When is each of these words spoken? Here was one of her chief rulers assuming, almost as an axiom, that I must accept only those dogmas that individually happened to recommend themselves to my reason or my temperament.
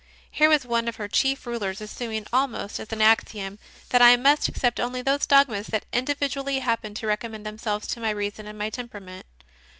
Here 0.31 0.49
was 0.49 0.65
one 0.65 0.87
of 0.87 0.95
her 0.95 1.07
chief 1.07 1.45
rulers 1.45 1.79
assuming, 1.79 2.25
almost 2.33 2.79
as 2.79 2.91
an 2.91 3.03
axiom, 3.03 3.59
that 3.89 4.01
I 4.01 4.17
must 4.17 4.47
accept 4.47 4.79
only 4.79 5.03
those 5.03 5.27
dogmas 5.27 5.67
that 5.67 5.85
individually 5.93 6.57
happened 6.57 6.95
to 6.95 7.05
recommend 7.05 7.45
themselves 7.45 7.85
to 7.89 7.99
my 8.01 8.09
reason 8.09 8.47
or 8.47 8.53
my 8.53 8.71
temperament. 8.71 9.27